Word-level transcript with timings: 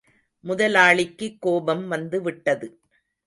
முதலாளிக்குக் 0.43 1.41
கோபம் 1.41 1.87
வந்துவிட்டது. 1.87 2.79